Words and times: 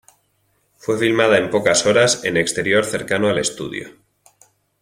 Fue 0.77 0.97
filmada 0.97 1.37
en 1.37 1.51
pocas 1.51 1.85
horas 1.85 2.23
en 2.25 2.35
exterior 2.35 2.85
cercano 2.85 3.29
al 3.29 3.37
estudio. 3.37 3.91